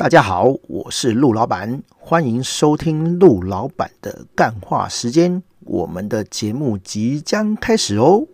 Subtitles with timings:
[0.00, 5.42] 大家好，我是陆老板，欢迎收听陆老板的干话时间。
[5.66, 8.26] 我们的节目即将开始哦。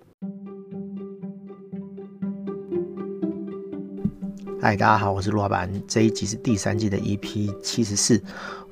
[4.62, 5.68] 嗨，大家好，我是陆老板。
[5.88, 8.22] 这一集是第三季的 EP 七十四，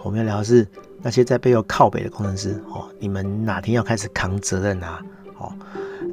[0.05, 0.65] 我们要聊的是
[1.03, 2.89] 那些在背后靠北的工程师哦。
[3.01, 5.03] 你们哪天要开始扛责任啊？
[5.39, 5.53] 哦，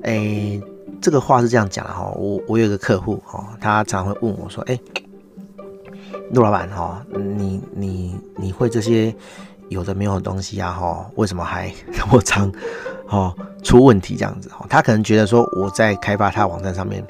[0.02, 0.60] 哎，
[1.00, 2.12] 这个话是这样讲的哈。
[2.18, 4.80] 我我有一个客户哦，他常常会问我说，哎。
[6.32, 9.14] 陆老板哈，你你你会这些
[9.70, 11.06] 有的没有的东西啊哈？
[11.16, 12.52] 为什么还 那么常
[13.08, 14.66] 哦出问题这样子哈？
[14.70, 17.06] 他可能觉得说我在开发他网站上面，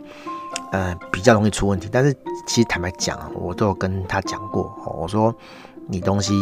[0.71, 2.13] 呃比较容易出问题，但是
[2.47, 5.33] 其实坦白讲，我都有跟他讲过，我说
[5.87, 6.33] 你东西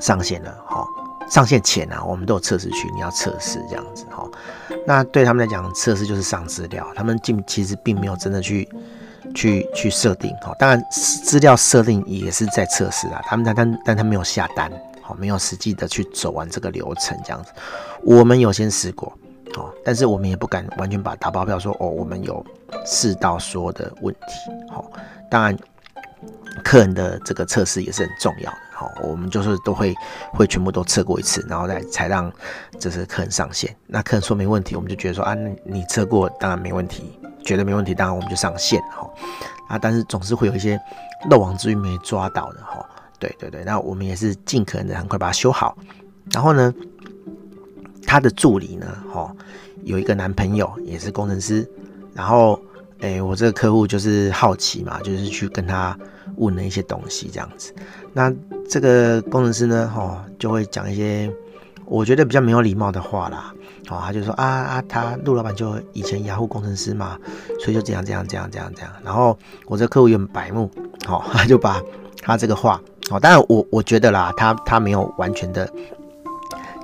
[0.00, 0.86] 上线了哈，
[1.28, 4.24] 上线前啊，我们都有测试区，你要测试这样子哈。
[4.86, 8.68] 那对他们来讲，测试就是上资料，他们并其实并没有真的去。
[9.34, 14.70] 去去设定哈，当然资料设定也是在测试啊，他们但但但他没有下单，
[15.02, 17.50] 好，没有实际的去走完这个流程这样子。
[18.02, 19.12] 我们有先试过，
[19.54, 22.44] 好，但是我们也不敢完全把打包票说哦，我们有
[22.84, 24.90] 试到所有的问题，好，
[25.30, 25.56] 当然
[26.64, 29.94] 客人的这个测试也是很重要的，好，我们就是都会
[30.32, 32.32] 会全部都测过一次，然后再才让
[32.78, 33.74] 这是客人上线。
[33.86, 37.18] 那客人说没问题，我们就觉得说啊，你测过当然没问题。
[37.46, 39.08] 觉得没问题，当然我们就上线哈
[39.68, 40.78] 啊，但是总是会有一些
[41.30, 42.84] 漏网之鱼没抓到的哈。
[43.18, 45.74] 对对对，那我们也是尽可能的很快把它修好。
[46.30, 46.74] 然后呢，
[48.06, 49.34] 他的助理呢，哈，
[49.84, 51.66] 有一个男朋友也是工程师。
[52.12, 52.60] 然后，
[53.00, 55.96] 哎，我这个客户就是好奇嘛，就是去跟他
[56.36, 57.74] 问了一些东西这样子。
[58.12, 58.32] 那
[58.68, 61.32] 这个工程师呢，哈，就会讲一些
[61.86, 63.54] 我觉得比较没有礼貌的话啦。
[63.88, 67.16] 哦，他就说啊啊，他陆老板就以前雅虎工程师嘛，
[67.60, 68.90] 所以就这样这样这样这样这样。
[69.04, 70.68] 然后我这客户也很白目，
[71.06, 71.80] 好，他就把
[72.20, 75.70] 他这个话，哦，当然我我觉得啦，他他没有完全的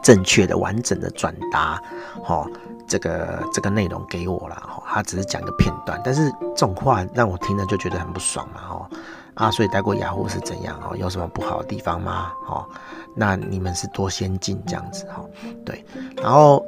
[0.01, 1.83] 正确的完整的转达，
[2.29, 2.49] 哦，
[2.87, 8.87] 这个这个内容给我啦，哦，他只是讲一个片段，但是这种话让我听了就觉得很不爽嘛，哦，
[9.35, 12.31] 啊，所以待过雅虎是怎样，哦，有什么不好的地方吗？
[12.49, 12.65] 哦，
[13.17, 15.29] 那你们是多先进这样子，哦，
[15.67, 15.85] 对，
[16.23, 16.65] 然后。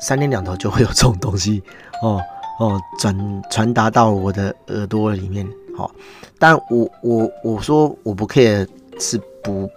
[0.00, 1.62] 三天两头就会有这种东西
[2.02, 2.20] 哦
[2.60, 5.90] 哦转传达到我的耳朵里面，哦，
[6.38, 8.66] 但我我我说我不 care
[9.00, 9.68] 是不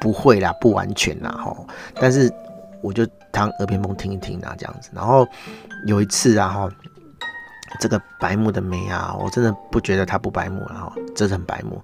[0.00, 2.32] 不会啦，不完全啦，哈、哦，但是
[2.82, 4.90] 我就当耳边风听一听啊，这样子。
[4.92, 5.26] 然后
[5.86, 6.68] 有一次啊，哈、
[7.80, 11.82] 这个白目的眉啊，我真的不觉得他不白目了，哈，真的很白目。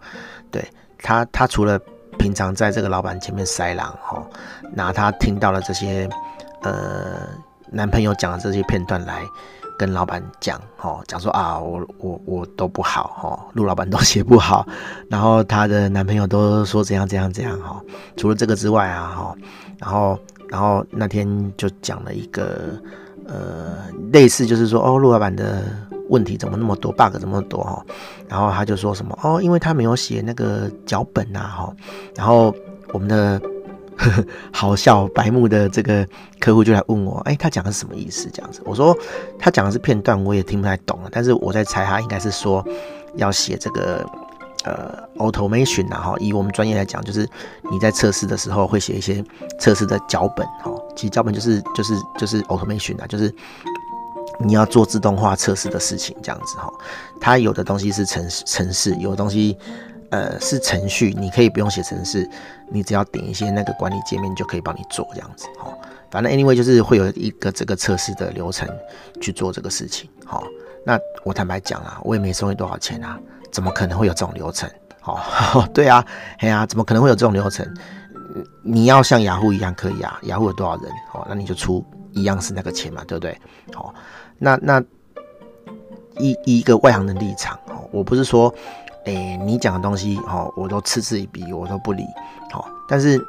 [0.50, 0.62] 对
[0.98, 1.80] 他，他除了
[2.18, 4.26] 平常在这个老板前面塞狼，哈、哦，
[4.72, 6.08] 拿他听到了这些，
[6.62, 7.26] 呃。
[7.72, 9.22] 男朋友讲的这些片段来
[9.78, 14.66] 跟老板讲，哦，讲说啊，我我我都不好，哦，陆老板都写不好，
[15.08, 17.80] 然后他的男朋友都说怎样怎样怎样，哈，
[18.16, 19.34] 除了这个之外啊，哈，
[19.78, 20.18] 然后
[20.48, 22.80] 然后那天就讲了一个，
[23.26, 23.78] 呃，
[24.12, 25.64] 类似就是说，哦，陆老板的
[26.10, 27.84] 问题怎么那么多，bug 怎么那么多，哈，
[28.28, 31.74] 然后他就说什么，哦，因为他没有写那个脚本呐，哈，
[32.14, 32.54] 然后
[32.92, 33.40] 我们的。
[33.96, 36.06] 呵呵，好笑白目的这个
[36.40, 38.28] 客户就来问我，哎、他讲的是什么意思？
[38.32, 38.96] 这样子，我说
[39.38, 41.08] 他讲的是片段，我也听不太懂了。
[41.12, 42.66] 但是我在猜，他应该是说
[43.16, 44.04] 要写这个
[44.64, 47.28] 呃 automation 然后以我们专业来讲，就是
[47.70, 49.24] 你在测试的时候会写一些
[49.58, 50.72] 测试的脚本哈。
[50.96, 53.32] 其实脚本就是就是就是 automation 啊，就是
[54.40, 56.72] 你要做自动化测试的事情这样子哈。
[57.20, 59.56] 它有的东西是程程式，有的东西。
[60.12, 62.28] 呃，是程序，你可以不用写程式，
[62.68, 65.72] 你只要点一些那个管理界面就可以帮你做这样子，好，
[66.10, 68.68] 反正 anyway 就是会有一个这个测试的流程
[69.22, 70.44] 去做这个事情，好，
[70.84, 73.18] 那我坦白讲啊，我也没收你多少钱啊，
[73.50, 74.68] 怎么可能会有这种流程？
[75.00, 76.04] 好， 对啊，
[76.40, 77.66] 哎呀，怎么可能会有这种流程？
[78.62, 80.92] 你要像雅虎一样可以啊，雅虎有多少人？
[81.08, 83.34] 好，那你就出一样是那个钱嘛，对不对？
[83.72, 83.94] 好，
[84.36, 84.84] 那那
[86.18, 88.54] 一一个外行的立场哦，我不是说。
[89.04, 92.04] 哎、你讲的东西，哦，我都嗤之以鼻，我都不理，
[92.50, 92.68] 好。
[92.88, 93.20] 但是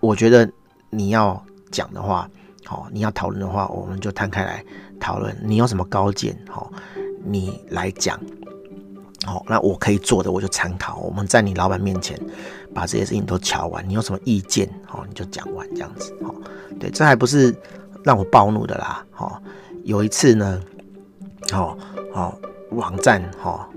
[0.00, 0.48] 我觉得
[0.90, 2.28] 你要讲的话，
[2.64, 4.64] 好，你要讨论的话，我们就摊开来
[5.00, 5.36] 讨论。
[5.42, 6.70] 你有什么高见，好，
[7.24, 8.18] 你来讲，
[9.24, 10.96] 好，那我可以做的，我就参考。
[10.98, 12.16] 我们在你老板面前
[12.72, 13.86] 把这些事情都瞧完。
[13.88, 16.32] 你有什么意见，好，你就讲完这样子，好。
[16.78, 17.52] 对，这还不是
[18.04, 19.42] 让我暴怒的啦，好。
[19.82, 20.62] 有一次呢，
[21.50, 21.76] 好
[22.14, 22.38] 好
[22.70, 23.68] 网站，好。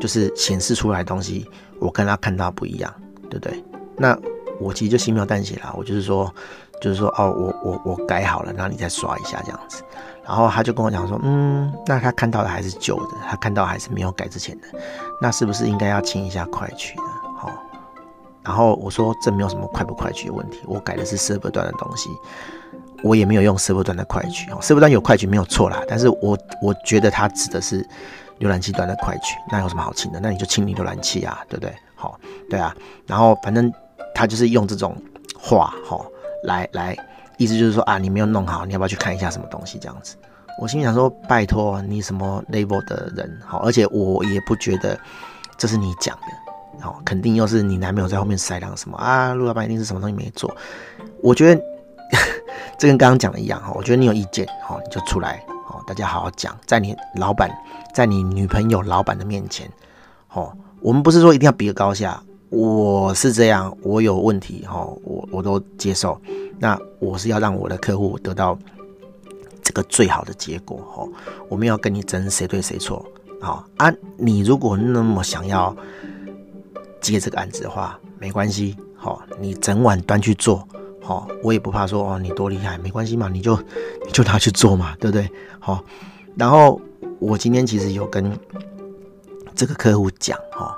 [0.00, 1.46] 就是显示出来的东西，
[1.78, 2.92] 我跟他看到不一样，
[3.30, 3.62] 对不对？
[3.96, 4.18] 那
[4.58, 6.32] 我其实就轻描淡写啦，我就是说，
[6.80, 9.82] 就是说，哦，我我我改好了，然后你再刷一下这样子。
[10.22, 14.66] 然后他就跟我讲说，嗯，那他看到的还是旧的，他看到还是没有改之前的，
[15.20, 17.04] 那是不是应该要清一下快取呢？
[17.36, 17.50] 好，
[18.42, 22.10] 然后我说这没有什么快不快取的问题，我改的是 server 端的东西，
[23.02, 27.84] 我也没有用 server 端的快取哦，server 端有快取没有错啦，但是我我觉得它指的是
[28.40, 30.18] 浏览器端的快取，那有什么好清的？
[30.18, 31.72] 那你就清理浏览器啊，对不对？
[31.94, 32.74] 好，对啊，
[33.06, 33.72] 然后反正
[34.14, 34.96] 他就是用这种
[35.38, 36.00] 话哈
[36.44, 36.96] 来来，
[37.36, 40.16] 意思就是说啊，你没有弄好，你要不要去看一下什么东西这样子？
[40.60, 44.98] 我心里想说，拜托你什么 level 的人好，而且我也不觉得
[45.56, 46.82] 这是你讲的。
[46.82, 49.34] 好，肯定又是你男朋友在后面塞两什么啊？
[49.34, 50.54] 陆老板一定是什么东西没做。
[51.22, 51.62] 我觉得
[52.78, 53.70] 这跟刚刚讲的一样哈。
[53.74, 55.44] 我觉得你有意见哈，你就出来
[55.86, 57.50] 大家好好讲，在你老板、
[57.94, 59.70] 在你女朋友老板的面前，
[60.32, 62.22] 哦，我们不是说一定要比个高下。
[62.48, 66.20] 我是这样，我有问题哦，我我都接受。
[66.58, 68.58] 那我是要让我的客户得到
[69.62, 71.08] 这个最好的结果哦。
[71.48, 73.04] 我们要跟你争谁对谁错。
[73.40, 75.74] 好啊，你如果那么想要。
[77.00, 80.68] 接这个案子的话，没关系，好，你整晚端去做，
[81.02, 83.56] 好，我也不怕说哦，你多厉害，没关系嘛，你就
[84.04, 85.30] 你就拿去做嘛，对不对？
[85.58, 85.82] 好，
[86.36, 86.80] 然后
[87.18, 88.38] 我今天其实有跟
[89.54, 90.76] 这个客户讲，哈，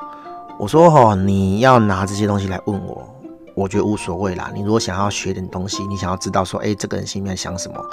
[0.58, 3.06] 我说哈，你要拿这些东西来问我，
[3.54, 4.50] 我觉得无所谓啦。
[4.54, 7.84] 你如果想要学点东西，你想要知道说，哎，这个人心里面想什么，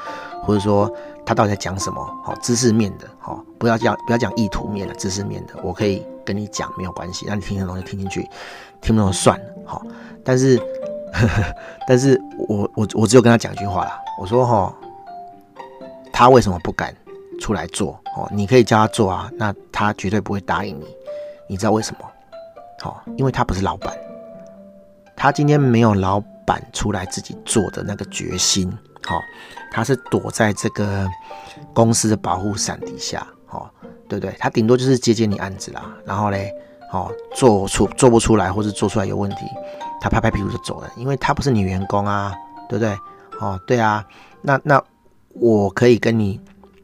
[0.43, 0.91] 或者说
[1.25, 6.05] 他到底在讲什么，好，知识面的，好，不要讲不要讲意图面的，知识面的，我可以。
[6.25, 8.21] 跟你讲没有关系，让你听的东西听进去，
[8.83, 9.81] 听不懂算了，好。
[10.23, 10.61] 但是，
[11.87, 14.73] 但是我我我只有跟他讲一句话啦，我说哈，
[16.11, 16.95] 他为什么不敢
[17.39, 17.99] 出来做？
[18.15, 20.85] 哦，你可以叫他做啊，那他绝对不会答应你。
[21.47, 22.05] 你知道为什么？
[22.81, 23.93] 好，因为他不是老板，
[25.15, 28.71] 他今天没有老板出来自己做的那个决心，
[29.03, 29.19] 好，
[29.71, 31.07] 他是躲在这个
[31.73, 33.69] 公司的保护伞底下，好。
[34.07, 34.35] 对不对？
[34.39, 36.51] 他顶多就是接接你案子啦，然后嘞，
[36.91, 39.45] 哦，做出做不出来，或者做出来有问题，
[40.01, 42.33] 他拍拍屁股就走了，因为他不是你员工啊，
[42.69, 42.97] 对不对？
[43.39, 44.05] 哦，对啊，
[44.41, 44.83] 那那
[45.33, 46.39] 我可以跟你，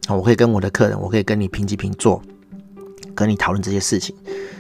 [0.10, 2.22] 我可以跟我的客人，我可以跟你平起平坐，
[3.14, 4.16] 跟你讨论这些事情，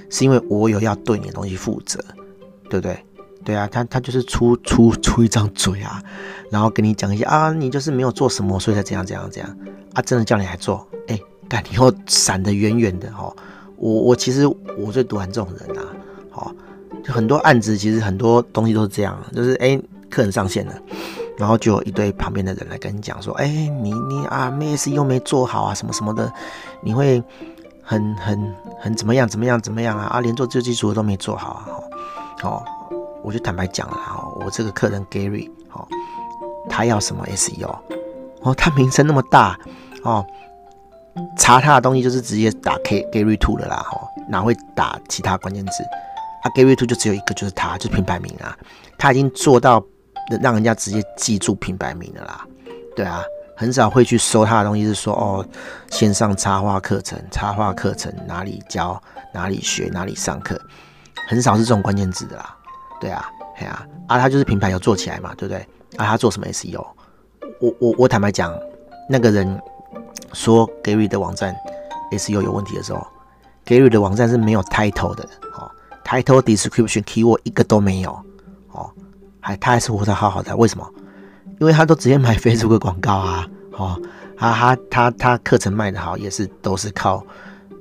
[0.09, 1.99] 是因为我有要对你的东西负责，
[2.69, 3.05] 对不对？
[3.43, 6.01] 对啊，他他就是出出出一张嘴啊，
[6.49, 9.57] 然后跟你讲一下啊，你就是没有做什么，所以才这样这样这样
[9.93, 11.19] 啊，真的叫你来做，哎。
[11.47, 13.31] 干，以后闪得远远的哈！
[13.77, 15.85] 我我其实我最讨厌这种人啊！
[16.31, 16.51] 好，
[17.05, 19.79] 就很多案子，其实很多东西都是这样，就是哎、
[20.09, 20.73] 客人上线了，
[21.37, 26.31] 然后就有一堆旁边的人来跟你讲说，哎、你你啊，没事又没做好啊，什么什么的，
[26.81, 27.21] 你会
[27.83, 30.05] 很很很怎么样怎么样怎么样啊？
[30.05, 31.69] 啊，连做最基础的都没做好啊！
[32.41, 32.65] 好，
[33.23, 35.87] 我就坦白讲了哈，我这个客人 Gary，哦，
[36.67, 37.75] 他要什么 SEO？
[38.41, 39.57] 哦，他名声那么大
[40.03, 40.25] 哦。
[41.37, 45.71] 查他的东西就是直接打 K Gary Two 的啦，吼，哪会打其他关键字？
[46.45, 48.55] 啊，Gary Two 就只有一个，就是他，就是品牌名啊。
[48.99, 49.83] 他已经做到
[50.41, 52.45] 让人家直接记住品牌名的啦。
[52.95, 53.23] 对啊，
[53.57, 55.43] 很少会去搜他的东西，是说哦，
[55.89, 59.01] 线上插画课程，插画课程哪里教，
[59.33, 60.55] 哪里学，哪里上课，
[61.27, 62.55] 很少是这种关键字的啦。
[63.01, 63.27] 对啊，
[63.57, 65.59] 哎呀，啊，他就是品牌有做起来嘛，对不对？
[65.97, 66.85] 啊，他做什么 SEO？
[67.59, 68.53] 我我我坦白讲，
[69.09, 69.59] 那个人。
[70.33, 71.55] 说 Gary 的网站
[72.11, 73.07] SEO 有问题的时候
[73.65, 75.25] ，Gary 的网站是没有 title 的，
[76.05, 78.11] ，title description keyword 一个都没有，
[78.71, 78.89] 哦，
[79.41, 80.87] 还他还是活得好好的，为什么？
[81.59, 83.99] 因为他都直接买 Facebook 广告啊，哦，
[84.37, 87.25] 他他他他课程卖得好也是都是靠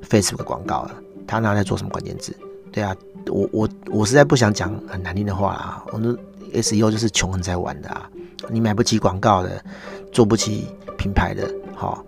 [0.08, 0.94] Facebook 广告的，
[1.26, 2.34] 他拿在做什么关键字？
[2.72, 2.96] 对啊，
[3.26, 6.16] 我我我实在不想讲很难听的话啊，我们
[6.54, 8.08] SEO 就是穷人在玩的啊，
[8.48, 9.64] 你买不起广告的，
[10.12, 12.04] 做不起品牌的，好、哦。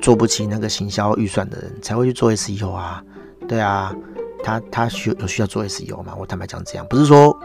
[0.00, 3.04] 做不起那个行销预算的人才会去做 SEO 啊，
[3.46, 3.94] 对啊，
[4.42, 6.14] 他他需有需要做 SEO 吗？
[6.18, 7.36] 我坦白讲这样，不是说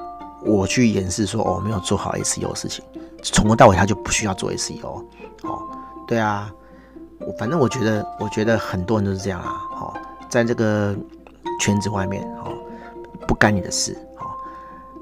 [0.43, 2.83] 我去掩饰说哦没有做好 SEO 的事情，
[3.23, 5.03] 从头到尾他就不需要做 SEO
[5.43, 5.61] 哦，
[6.07, 6.51] 对啊，
[7.19, 9.93] 我反正我觉得我觉得很多人都是这样啊，哦，
[10.29, 10.95] 在这个
[11.59, 12.51] 圈子外面哦，
[13.27, 14.25] 不干你的事哦，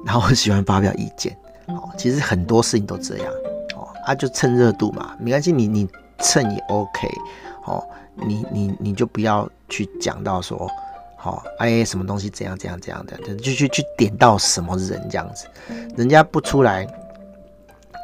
[0.06, 3.28] 然后喜欢发表意见哦，其实很多事情都这样
[3.76, 5.88] 哦，啊就蹭热度嘛，没关系，你你
[6.20, 7.08] 蹭也 OK。
[7.66, 7.82] 哦，
[8.16, 10.70] 你你你就不要去讲到说，
[11.24, 15.48] 好、哦，哎，什么东西怎样怎样怎样的，就去去点到什么人这样子，
[15.96, 16.86] 人家不出来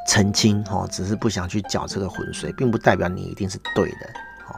[0.07, 4.07] 澄清，哦，只是不想去搅这个浑水，并不代表你一定是对的，
[4.47, 4.55] 哦，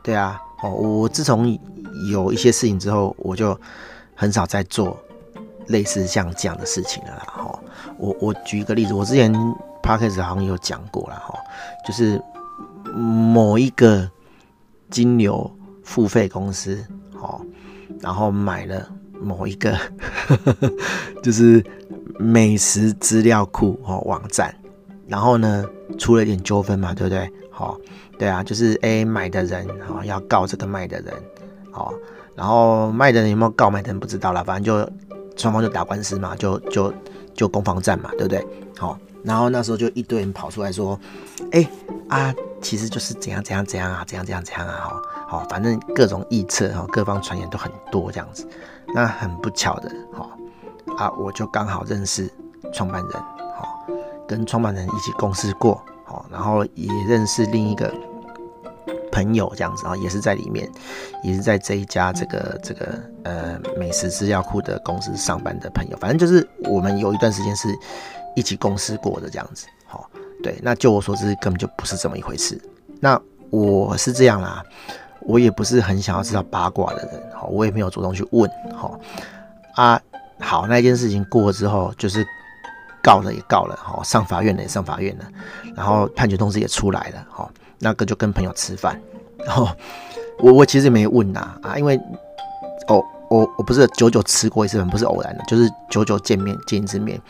[0.00, 1.58] 对啊，哦，我自从
[2.12, 3.58] 有一些事情之后，我就
[4.14, 4.96] 很少再做
[5.66, 7.58] 类似像这样的事情了啦，哦，
[7.98, 9.32] 我我举一个例子，我之前
[9.82, 11.36] Podcast 好像有讲过了，哈，
[11.84, 12.22] 就是
[12.94, 14.08] 某一个。
[14.90, 15.50] 金牛
[15.82, 17.40] 付费公司，哦，
[18.00, 18.88] 然后买了
[19.20, 19.76] 某一个，
[21.22, 21.64] 就是
[22.18, 24.54] 美食资料库哦网站，
[25.06, 25.64] 然后呢
[25.98, 27.30] 出了一点纠纷嘛，对不对？
[27.50, 27.78] 好，
[28.18, 31.14] 对啊，就是 A 买的人哦要告这个卖的人，
[31.70, 31.94] 好，
[32.34, 34.92] 然后卖的人有没有告买的人不知道了，反正就
[35.36, 36.92] 双方就打官司嘛，就就
[37.34, 38.46] 就攻防战嘛，对不对？
[38.78, 40.98] 好，然后那时候就一堆人跑出来说，
[41.52, 41.68] 哎
[42.08, 48.48] 啊，其实就是怎样怎样怎样啊，怎样怎样怎样啊，哈，好，反正各种臆测哈，各方传言都很多这样子，
[48.94, 50.28] 那很不巧的，哈。
[50.98, 52.30] 啊，我就刚好认识
[52.72, 53.12] 创办人，
[53.56, 53.84] 好，
[54.28, 57.92] 跟创办人一起共事过，好，然后也认识另一个
[59.14, 60.68] 朋友这样子啊，也是在里面，
[61.22, 67.68] 也是在这一家这个这个呃美食资料库的公司上班的朋友，反正就是我们有一段时间是
[68.34, 70.10] 一起共事过的这样子，好，
[70.42, 72.60] 对，那就我所知根本就不是这么一回事。
[72.98, 74.64] 那我是这样啦，
[75.20, 78.98] 我也不是很想要知道八卦的人，好，我也没有主动去问，好，
[79.76, 80.00] 啊。
[80.40, 82.26] 好，那件事情过了之后，就是
[83.00, 85.24] 告了也告了，哈，上法院了也上法院了，
[85.76, 89.00] 然后判决通知也出来了，哈，那个就跟朋友吃饭，
[89.44, 89.68] 然后
[90.38, 91.96] 我我其实没问呐，啊，因为
[92.88, 97.20] 哦，我我不是久久吃过一次饭，不是偶然的，就是久久见面见一次面，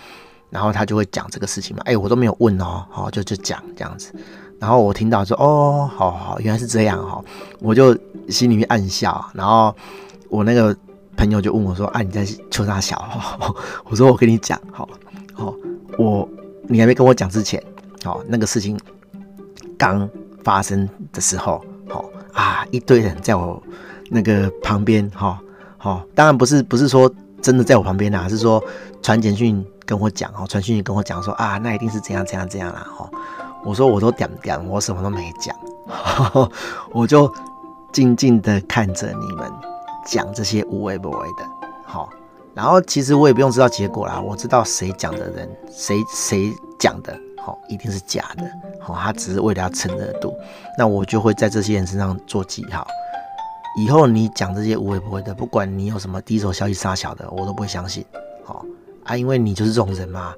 [0.50, 4.12] 然后他就会讲这个事情嘛，哎，我都没有问哦，好，就就讲这样子，
[4.58, 7.22] 然后我听到说，哦，好好，原来是这样哈，
[7.60, 7.96] 我就
[8.28, 9.74] 心里面暗笑，然后
[10.28, 10.76] 我那个。
[11.16, 13.00] 朋友就问我说：“啊，你在求啥小？”
[13.88, 14.88] 我说：“我跟你讲，好，
[15.32, 15.54] 好，
[15.96, 16.28] 我
[16.66, 17.62] 你还没跟我讲之前，
[18.02, 18.76] 好，那个事情
[19.78, 20.10] 刚
[20.44, 23.60] 发生的时候，好啊，一堆人在我
[24.10, 25.40] 那个旁边，哈，
[25.78, 27.10] 好，当然不是不是说
[27.42, 28.62] 真的在我旁边啊，是说
[29.02, 33.10] 传简讯跟我讲，哦，传讯跟我讲说啊，那一定是怎样怎样怎样啦，哈，
[33.64, 35.56] 我说我都点点，我什么都没讲，
[36.92, 37.32] 我就
[37.92, 39.50] 静静的看着你们。”
[40.06, 41.48] 讲这些无为不为的，
[41.82, 42.10] 好，
[42.52, 48.44] 然后其实我也不用知道结果啦，我知道谁讲的人，谁谁讲的，好，一定是假的，
[48.80, 50.34] 好，他只是为了要蹭热度，
[50.78, 52.86] 那我就会在这些人身上做记号，
[53.78, 58.04] 以后你讲这些无为不会的，不管你有什么第一手消息杀小的，我都不会相信，
[58.42, 58.64] 好
[59.04, 60.32] 啊，因为你就是这种人嘛，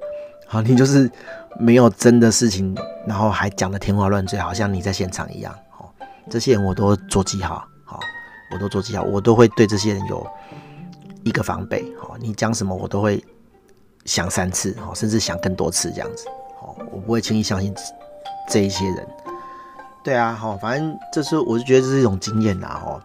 [0.47, 1.09] 好，你就是
[1.57, 5.93] 没有真的事情，然后还讲的天花乱坠，好像你在现场一样，好，
[6.29, 7.65] 这些人我都做记号。
[7.85, 8.01] 好
[8.51, 10.25] 我都做记号，我都会对这些人有
[11.23, 11.85] 一个防备。
[11.99, 13.23] 好，你讲什么我都会
[14.05, 16.25] 想三次，好，甚至想更多次这样子。
[16.91, 17.73] 我不会轻易相信
[18.49, 19.07] 这一些人。
[20.03, 22.81] 对啊，好，反正这是我就觉得这是一种经验啦。
[22.85, 23.01] 哦，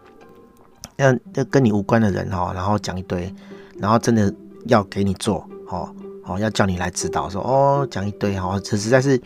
[0.97, 3.35] 要跟你无关的人哈，然后讲一堆，
[3.79, 4.33] 然后真的
[4.67, 9.21] 要给你做，好，好要叫你来指导，说哦讲一堆，哈，这实在是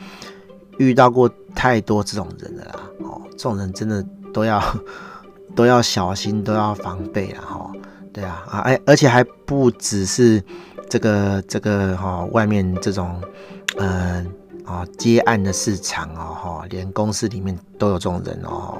[0.78, 2.80] 遇到过太多这种人了啦。
[3.00, 4.62] 哦，这种人真的都要。
[5.54, 7.40] 都要小心，都要防备啊！
[7.40, 7.72] 哈，
[8.12, 10.42] 对啊，啊，哎，而且还不只是
[10.86, 13.18] 这个这个哈，外面这种，
[13.78, 14.32] 嗯
[14.64, 18.78] 啊，接案的市场哦，哈，连公司里面都有这种人哦。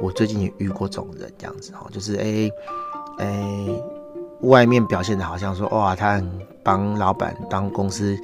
[0.00, 2.50] 我最近也遇过这种人，这样子哈，就是哎
[3.18, 3.68] 哎，
[4.40, 6.30] 外面表现的好像说哇，他很
[6.62, 8.16] 帮老板当公司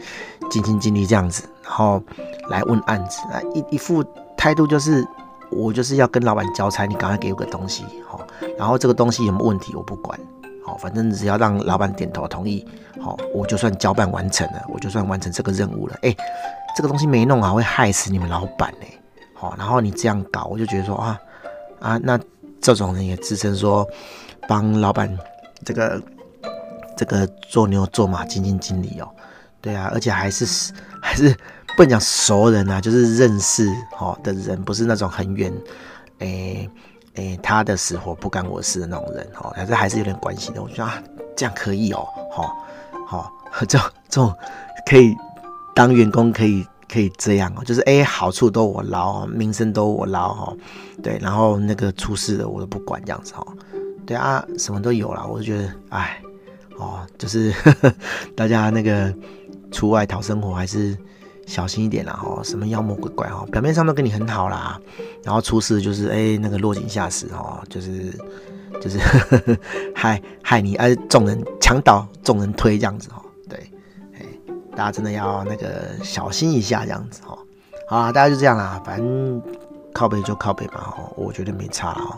[0.50, 2.02] 尽心尽力这样子，然后
[2.48, 4.04] 来问案子，啊，一一副
[4.36, 5.06] 态度就是。
[5.52, 8.20] 我就是要跟老板交差，你赶快给我个东西，好，
[8.56, 10.16] 然后这个东西有没有问题我不管，
[10.76, 12.66] 反正只要让老板点头同意，
[13.00, 15.96] 好，我就算交办完成了，我就算完成这个任务了。
[16.02, 16.14] 哎，
[16.76, 18.86] 这个东西没弄好会害死你们老板呢，
[19.34, 21.20] 好，然后你这样搞，我就觉得说啊
[21.80, 22.18] 啊，那
[22.60, 23.86] 这种人也自称说
[24.48, 25.16] 帮老板
[25.64, 26.02] 这个
[26.96, 29.08] 这个做牛做马基金经理哦，
[29.60, 31.34] 对啊，而且还是 还是。
[31.76, 35.50] 不能讲熟人啊，就是认识哈的人，不是那种很远，
[36.18, 36.68] 诶、
[37.14, 40.62] 诶、他的死活不干我事的那种人哦，还是还是有点关系的。
[40.62, 41.02] 我觉得啊，
[41.36, 42.54] 这样可以哦，好，
[43.04, 43.32] 好，
[43.66, 44.32] 这这种
[44.86, 45.14] 可以
[45.74, 50.56] 当员工，可以可以这样哦，就是诶、好处都我捞，名声都我捞哈，
[51.02, 53.44] 对，然后那个出事的我都不管这样子哈，
[54.06, 56.22] 对啊，什么都有了，我就觉得哎，
[56.78, 57.94] 哦，就是呵 呵
[58.36, 59.12] 大家那个
[59.72, 60.96] 出外讨生活还是。
[61.50, 64.80] 小心一点啦，哈，什么妖魔鬼怪哈，表面上都跟你很好啦，
[65.24, 68.16] 然后出事就是哎、那个落井下石哈，就是
[68.80, 69.00] 就是
[69.92, 73.58] 害害你，哎，众人墙倒众人推这样子哈，对，
[74.14, 74.24] 哎，
[74.76, 77.36] 大家真的要那个小心一下这样子哈，
[77.88, 79.42] 好啊，大家就这样啦，反正
[79.92, 82.16] 靠北就靠北嘛哈，我觉得没差哈，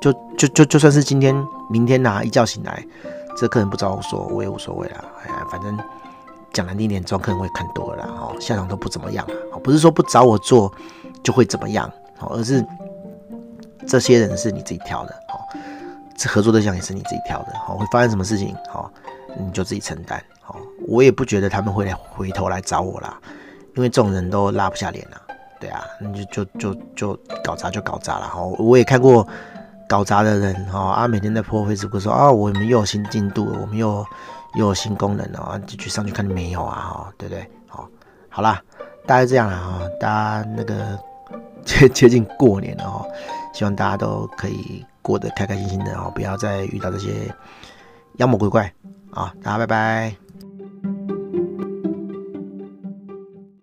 [0.00, 1.32] 就就就就算是今天
[1.70, 2.84] 明天呐、一觉醒来，
[3.36, 5.78] 这客人不找我说，我也无所谓啦，哎呀，反正。
[6.52, 10.72] 讲难听点，装客人会看多了啦，哦，下场都不怎么样啊，不是说不找我做
[11.22, 11.90] 就会怎么样，
[12.20, 12.64] 哦，而是
[13.86, 15.40] 这些人是你自己挑的，哦，
[16.16, 18.90] 这合作对象也是你自己挑的，哦，会发生什么事情，哦，
[19.38, 20.56] 你就自己承担，哦，
[20.86, 23.18] 我也不觉得他们会来回头来找我啦，
[23.76, 25.20] 因为这种人都拉不下脸啊。
[25.60, 28.42] 对啊，你就就就就搞砸就搞砸了哈。
[28.58, 29.24] 我也看过
[29.88, 34.04] 搞砸的人哈啊，每天在 po Facebook 说啊，我们又有新进度，我们又
[34.54, 37.50] 又有新功能了啊，就去上去看没有啊哈，对不对？
[37.66, 37.88] 好，
[38.28, 38.62] 好啦，
[39.06, 40.98] 大概这样了哈，大家那个
[41.64, 43.06] 接接近过年了哈，
[43.54, 47.34] 希望大家都可以过得开开心心的哦，不要再遇到这些
[48.16, 48.72] 妖魔鬼怪
[49.10, 49.32] 啊！
[49.42, 50.31] 大家拜拜。